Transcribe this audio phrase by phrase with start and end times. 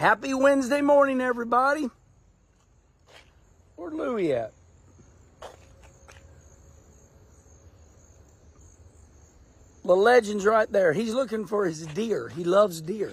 [0.00, 1.90] Happy Wednesday morning, everybody.
[3.76, 4.54] Where's Louie at?
[9.84, 10.94] The legend's right there.
[10.94, 12.30] He's looking for his deer.
[12.30, 13.12] He loves deer.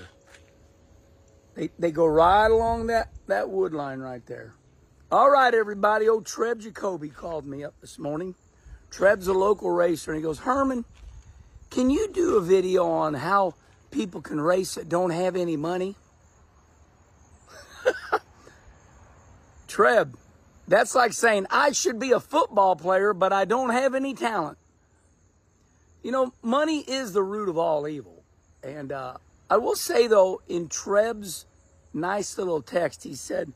[1.55, 4.53] They, they go right along that, that wood line right there.
[5.11, 6.07] All right, everybody.
[6.07, 8.33] Old Treb Jacoby called me up this morning.
[8.91, 10.85] Treb's a local racer, and he goes, Herman,
[11.69, 13.55] can you do a video on how
[13.91, 15.97] people can race that don't have any money?
[19.67, 20.17] Treb,
[20.67, 24.57] that's like saying I should be a football player, but I don't have any talent.
[26.03, 28.23] You know, money is the root of all evil.
[28.63, 29.17] And uh,
[29.49, 31.45] I will say, though, in Treb's
[31.93, 33.53] nice little text, he said,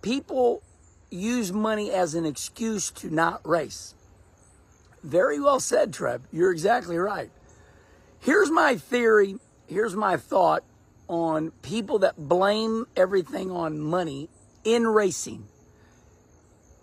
[0.00, 0.62] people
[1.10, 3.94] use money as an excuse to not race.
[5.02, 6.22] Very well said, Treb.
[6.32, 7.30] You're exactly right.
[8.20, 9.36] Here's my theory.
[9.66, 10.62] Here's my thought
[11.08, 14.28] on people that blame everything on money
[14.64, 15.46] in racing.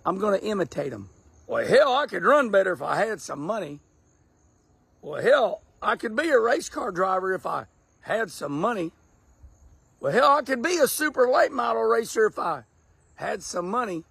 [0.04, 1.08] I'm going to imitate them.
[1.46, 3.80] Well, hell, I could run better if I had some money.
[5.02, 7.66] Well, hell, I could be a race car driver if I
[8.00, 8.92] had some money.
[9.98, 12.64] Well, hell, I could be a super late model racer if I
[13.14, 14.04] had some money.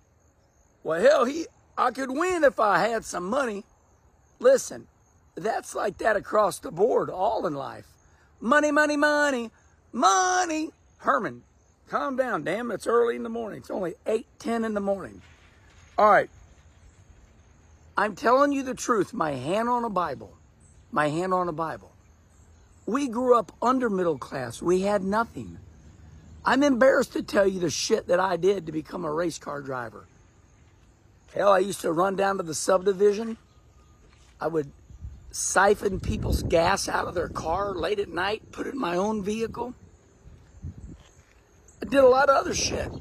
[0.84, 1.48] Well, hell, he,
[1.78, 3.64] I could win if I had some money.
[4.40, 4.88] Listen,
[5.36, 7.88] that's like that across the board, all in life.
[8.40, 9.52] Money, money, money,
[9.92, 10.72] money.
[10.98, 11.44] Herman,
[11.90, 12.72] calm down, damn.
[12.72, 13.60] It's early in the morning.
[13.60, 15.22] It's only 8, 10 in the morning.
[15.98, 16.30] All right.
[17.98, 19.14] I'm telling you the truth.
[19.14, 20.34] My hand on a Bible.
[20.92, 21.92] My hand on a Bible.
[22.86, 24.62] We grew up under middle class.
[24.62, 25.58] We had nothing.
[26.46, 29.62] I'm embarrassed to tell you the shit that I did to become a race car
[29.62, 30.06] driver.
[31.36, 33.38] Hell, I used to run down to the subdivision.
[34.42, 34.72] I would
[35.32, 39.22] siphon people's gas out of their car late at night, put it in my own
[39.24, 39.76] vehicle.
[41.82, 42.92] Did a lot of other shit.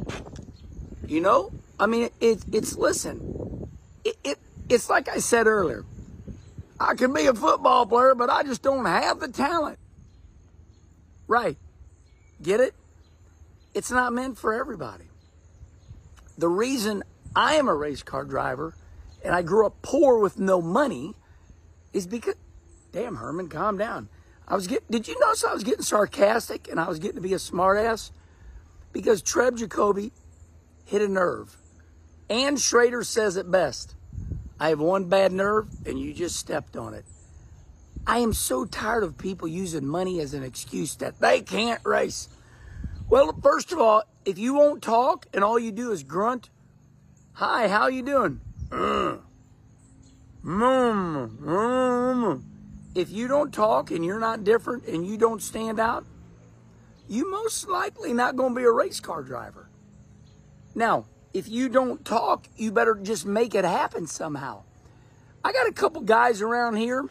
[1.07, 1.53] You know?
[1.81, 3.69] I mean, it, it's, listen,
[4.05, 5.85] it, it, it's like I said earlier.
[6.81, 9.79] I can be a football player, but I just don't have the talent.
[11.27, 11.57] Right.
[12.41, 12.75] Get it?
[13.75, 15.05] It's not meant for everybody.
[16.37, 17.03] The reason
[17.35, 18.75] I am a race car driver
[19.25, 21.15] and I grew up poor with no money
[21.93, 22.35] is because,
[22.93, 24.09] damn, Herman, calm down.
[24.47, 27.21] I was getting, did you notice I was getting sarcastic and I was getting to
[27.21, 28.11] be a smartass?
[28.99, 30.11] Because Treb Jacoby
[30.85, 31.57] hit a nerve.
[32.29, 33.95] And Schrader says it best.
[34.59, 37.05] I have one bad nerve and you just stepped on it.
[38.09, 42.29] I am so tired of people using money as an excuse that they can't race.
[43.09, 46.51] Well, first of all, if you won't talk and all you do is grunt,
[47.35, 48.41] hi, how you doing?
[48.73, 49.19] Uh,
[50.45, 52.43] mm, mm.
[52.97, 56.05] If you don't talk and you're not different and you don't stand out,
[57.09, 59.69] you most likely not going to be a race car driver.
[60.75, 64.63] Now, if you don't talk, you better just make it happen somehow.
[65.45, 67.09] I got a couple guys around here,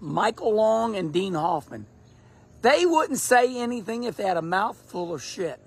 [0.00, 1.86] Michael Long and Dean Hoffman.
[2.62, 5.60] They wouldn't say anything if they had a mouthful of shit.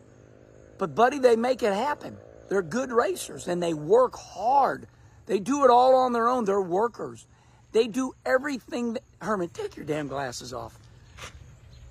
[0.78, 2.18] But, buddy, they make it happen.
[2.50, 4.88] They're good racers and they work hard.
[5.26, 6.46] They do it all on their own.
[6.46, 7.28] They're workers.
[7.72, 8.94] They do everything.
[8.94, 10.78] That, Herman, take your damn glasses off.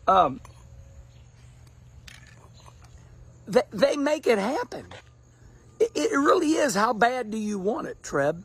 [0.09, 0.41] Um,
[3.47, 4.87] they, they make it happen.
[5.79, 6.75] It, it really is.
[6.75, 8.45] How bad do you want it, Treb?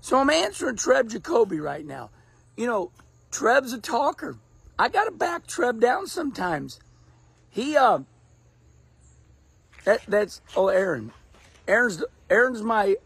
[0.00, 2.10] So I'm answering Treb Jacoby right now.
[2.56, 2.90] You know,
[3.30, 4.36] Treb's a talker.
[4.78, 6.80] I got to back Treb down sometimes.
[7.50, 8.00] He, uh,
[9.84, 11.12] that, that's, oh, Aaron.
[11.68, 12.96] Aaron's, Aaron's my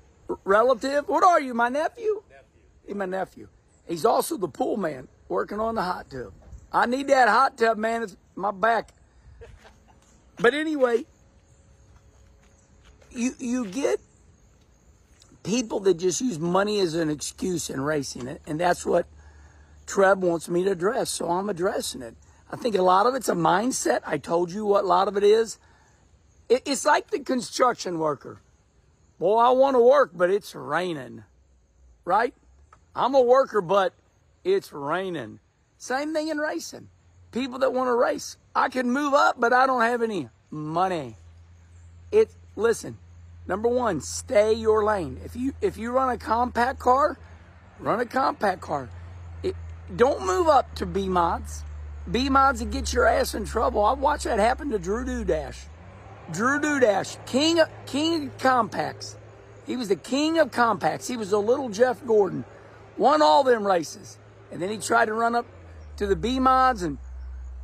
[0.45, 1.09] relative.
[1.09, 2.23] What are you, my nephew?
[2.29, 2.47] Nephew.
[2.87, 3.49] He's my nephew.
[3.87, 6.33] He's also the pool man working on the hot tub.
[6.73, 8.03] I need that hot tub, man.
[8.03, 8.91] It's my back.
[10.39, 11.07] But anyway,
[13.17, 14.01] you you get
[15.43, 19.07] people that just use money as an excuse in racing it, and that's what
[19.87, 21.11] Treb wants me to address.
[21.11, 22.15] So I'm addressing it.
[22.51, 24.01] I think a lot of it's a mindset.
[24.07, 25.59] I told you what a lot of it is.
[26.49, 28.41] It, it's like the construction worker.
[29.19, 31.25] Boy, I want to work, but it's raining.
[32.05, 32.35] Right?
[32.95, 33.95] I'm a worker, but
[34.45, 35.41] it's raining.
[35.79, 36.89] Same thing in racing.
[37.33, 38.37] People that want to race.
[38.55, 41.17] I can move up, but I don't have any money.
[42.13, 42.97] It listen,
[43.47, 45.21] number one, stay your lane.
[45.25, 47.19] If you if you run a compact car,
[47.79, 48.89] run a compact car.
[49.43, 49.55] It,
[49.95, 51.63] don't move up to B mods.
[52.11, 53.85] B mods and get your ass in trouble.
[53.85, 55.57] I watched that happen to Drew Dudash.
[56.33, 59.17] Drew Dudash, king of, king of compacts.
[59.67, 61.09] He was the king of compacts.
[61.09, 62.45] He was the little Jeff Gordon.
[62.97, 64.19] Won all them races.
[64.53, 65.47] And then he tried to run up
[65.97, 66.99] to the B mods and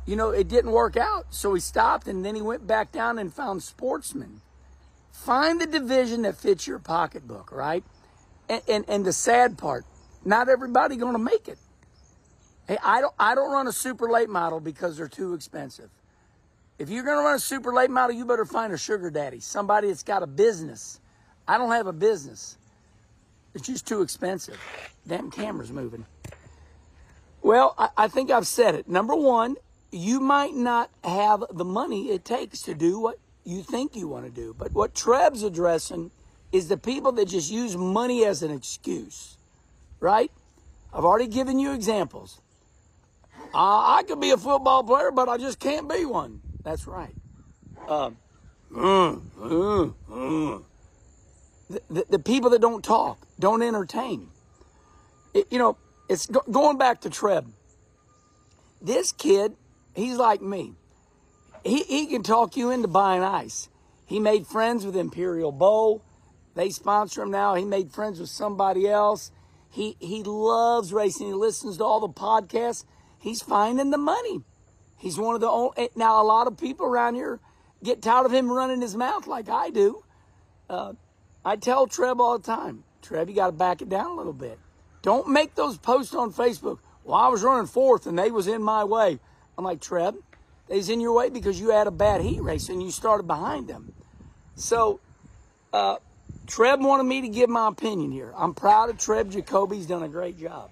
[0.05, 1.27] you know, it didn't work out.
[1.29, 4.41] So he stopped and then he went back down and found sportsman.
[5.13, 7.83] Find the division that fits your pocketbook, right?
[8.49, 9.85] And, and, and the sad part,
[10.25, 11.57] not everybody going to make it.
[12.67, 15.89] Hey, I don't, I don't run a super late model because they're too expensive.
[16.79, 19.39] If you're going to run a super late model, you better find a sugar daddy,
[19.39, 20.99] somebody that's got a business.
[21.47, 22.57] I don't have a business.
[23.53, 24.59] It's just too expensive.
[25.07, 26.05] Damn camera's moving.
[27.41, 28.89] Well, I, I think I've said it.
[28.89, 29.57] Number one,
[29.91, 34.25] you might not have the money it takes to do what you think you want
[34.25, 34.55] to do.
[34.57, 36.11] But what Treb's addressing
[36.51, 39.37] is the people that just use money as an excuse,
[39.99, 40.31] right?
[40.93, 42.39] I've already given you examples.
[43.53, 46.41] Uh, I could be a football player, but I just can't be one.
[46.63, 47.13] That's right.
[47.87, 48.11] Uh,
[48.75, 49.15] uh.
[51.69, 54.29] The, the, the, people that don't talk, don't entertain.
[55.33, 55.77] It, you know,
[56.09, 57.47] it's go, going back to Treb.
[58.81, 59.55] This kid,
[59.95, 60.73] he's like me.
[61.63, 63.69] He, he can talk you into buying ice.
[64.05, 66.03] He made friends with Imperial Bowl.
[66.55, 67.55] They sponsor him now.
[67.55, 69.31] He made friends with somebody else.
[69.69, 71.27] He he loves racing.
[71.27, 72.85] He listens to all the podcasts.
[73.17, 74.41] He's finding the money.
[74.97, 75.71] He's one of the only.
[75.77, 77.39] Eh, now, a lot of people around here
[77.83, 80.03] get tired of him running his mouth like I do.
[80.69, 80.93] Uh,
[81.43, 84.33] I tell Treb all the time, Treb, you got to back it down a little
[84.33, 84.59] bit.
[85.01, 86.79] Don't make those posts on Facebook.
[87.03, 89.19] Well, I was running fourth and they was in my way.
[89.57, 90.15] I'm like, Treb,
[90.67, 93.67] they's in your way because you had a bad heat race and you started behind
[93.67, 93.93] them.
[94.55, 94.99] So,
[95.71, 95.97] uh,
[96.47, 98.33] Treb wanted me to give my opinion here.
[98.35, 100.69] I'm proud of Treb Jacoby's done a great job.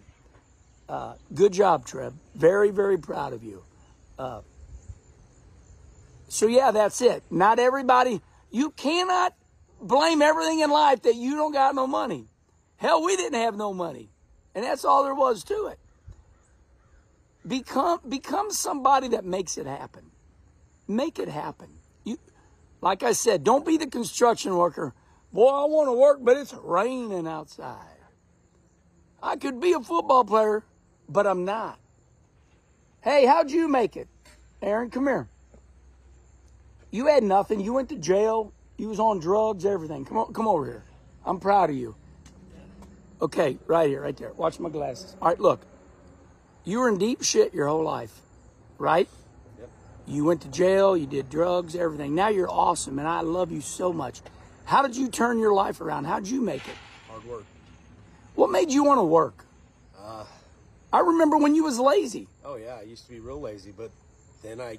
[0.87, 2.13] Uh, good job, Treb.
[2.35, 3.63] Very, very proud of you.
[4.19, 4.41] Uh,
[6.27, 7.23] so, yeah, that's it.
[7.29, 8.21] Not everybody,
[8.51, 9.33] you cannot
[9.81, 12.27] blame everything in life that you don't got no money.
[12.77, 14.09] Hell, we didn't have no money.
[14.53, 15.79] And that's all there was to it.
[17.47, 20.11] Become, become somebody that makes it happen.
[20.87, 21.69] Make it happen.
[22.03, 22.17] You,
[22.81, 24.93] like I said, don't be the construction worker.
[25.33, 27.77] Boy, I want to work, but it's raining outside.
[29.23, 30.63] I could be a football player,
[31.07, 31.79] but I'm not.
[33.01, 34.07] Hey, how'd you make it?
[34.61, 35.27] Aaron, come here.
[36.91, 37.61] You had nothing.
[37.61, 38.53] You went to jail.
[38.77, 40.05] You was on drugs, everything.
[40.05, 40.83] Come on, come over here.
[41.25, 41.95] I'm proud of you.
[43.21, 44.33] Okay, right here, right there.
[44.33, 45.15] Watch my glasses.
[45.21, 45.61] All right, look.
[46.63, 48.21] You were in deep shit your whole life,
[48.77, 49.09] right?
[49.59, 49.69] Yep.
[50.07, 52.13] You went to jail, you did drugs, everything.
[52.13, 54.21] Now you're awesome, and I love you so much.
[54.65, 56.05] How did you turn your life around?
[56.05, 56.75] How did you make it?
[57.09, 57.45] Hard work.
[58.35, 59.43] What made you want to work?
[59.99, 60.23] Uh,
[60.93, 62.27] I remember when you was lazy.
[62.45, 63.91] Oh yeah, I used to be real lazy, but
[64.43, 64.77] then I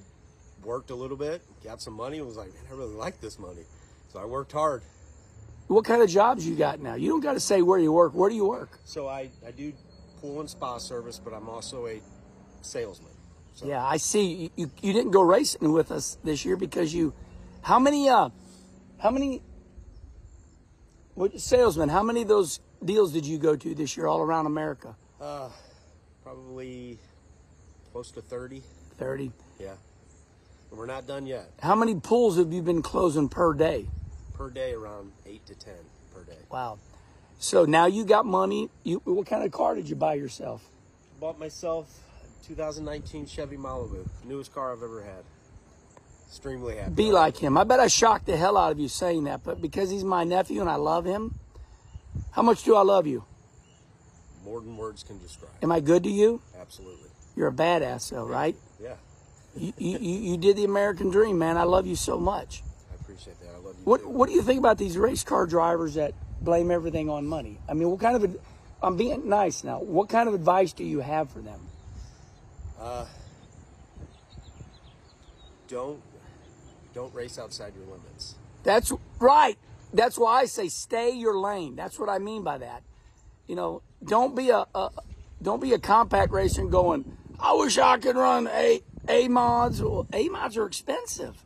[0.64, 3.38] worked a little bit, got some money, and was like, man, I really like this
[3.38, 3.62] money.
[4.12, 4.82] So I worked hard.
[5.67, 6.94] What kind of jobs you got now?
[6.94, 8.14] You don't got to say where you work.
[8.14, 8.79] Where do you work?
[8.84, 9.73] So I, I do
[10.22, 12.00] pool and spa service, but I'm also a
[12.62, 13.10] salesman.
[13.54, 13.66] So.
[13.66, 14.50] Yeah, I see.
[14.56, 17.12] You, you didn't go racing with us this year because you.
[17.60, 18.08] How many?
[18.08, 18.30] Uh,
[18.98, 19.42] how many?
[21.14, 21.90] What salesman?
[21.90, 24.96] How many of those deals did you go to this year all around America?
[25.20, 25.50] Uh,
[26.22, 26.98] probably
[27.92, 28.62] close to thirty.
[28.96, 29.32] Thirty.
[29.60, 29.74] Yeah.
[30.70, 31.50] And we're not done yet.
[31.60, 33.86] How many pools have you been closing per day?
[34.32, 35.74] Per day, around eight to ten
[36.14, 36.38] per day.
[36.50, 36.78] Wow.
[37.43, 38.71] So now you got money.
[38.85, 40.62] You what kind of car did you buy yourself?
[41.19, 41.93] Bought myself
[42.47, 45.25] 2019 Chevy Malibu, newest car I've ever had.
[46.29, 46.93] Extremely happy.
[46.93, 47.58] Be like him.
[47.58, 50.22] I bet I shocked the hell out of you saying that, but because he's my
[50.22, 51.41] nephew and I love him,
[52.31, 53.25] how much do I love you?
[54.44, 55.51] More than words can describe.
[55.65, 56.41] Am I good to you?
[56.61, 57.11] Absolutely.
[57.34, 58.55] You're a badass, though, right?
[58.81, 58.94] Yeah.
[59.56, 61.56] you, you, you did the American dream, man.
[61.56, 62.63] I love you so much.
[62.93, 63.49] I appreciate that.
[63.49, 63.84] I love you.
[63.84, 64.08] What too.
[64.11, 67.58] What do you think about these race car drivers that blame everything on money.
[67.69, 68.37] I mean, what kind of,
[68.82, 69.79] I'm being nice now.
[69.81, 71.61] What kind of advice do you have for them?
[72.81, 73.06] Uh,
[75.69, 76.03] don't,
[76.94, 78.34] don't race outside your limits.
[78.65, 79.56] That's right.
[79.93, 81.77] That's why I say stay your lane.
[81.77, 82.82] That's what I mean by that.
[83.46, 84.91] You know, don't be a, a
[85.43, 89.82] don't be a compact racer going, I wish I could run a A mods.
[89.82, 91.37] Well, A mods are expensive,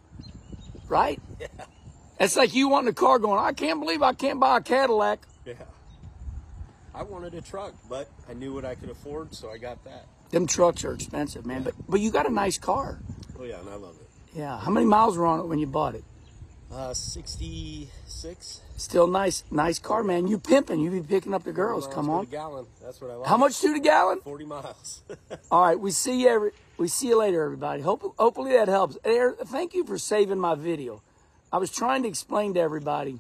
[0.88, 1.21] right?
[1.41, 1.49] Yeah.
[2.18, 5.20] It's like you wanting a car going, I can't believe I can't buy a Cadillac.
[5.44, 5.54] Yeah.
[6.94, 10.06] I wanted a truck, but I knew what I could afford, so I got that.
[10.30, 11.58] Them trucks are expensive, man.
[11.58, 11.64] Yeah.
[11.64, 12.99] But but you got a nice car.
[13.38, 14.08] Oh yeah, and I love it.
[14.35, 14.58] Yeah.
[14.58, 16.04] How many miles were on it when you bought it?
[16.73, 18.62] Uh, sixty-six.
[18.76, 20.26] Still nice, nice car, man.
[20.26, 20.80] You pimping?
[20.80, 21.87] You be picking up the girls?
[21.87, 22.25] Come on.
[22.25, 22.66] gallon.
[22.82, 23.28] That's what I like.
[23.28, 24.20] How much to the gallon?
[24.23, 25.02] Forty miles.
[25.50, 25.78] All right.
[25.78, 26.52] We see you every.
[26.78, 27.82] We see you later, everybody.
[27.82, 28.99] Hope, hopefully that helps.
[29.04, 31.02] Thank you for saving my video.
[31.57, 33.19] I was trying to explain to everybody.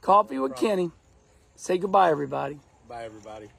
[0.00, 0.90] Coffee with Kenny.
[1.56, 2.58] Say goodbye, everybody.
[2.88, 3.50] Bye, everybody.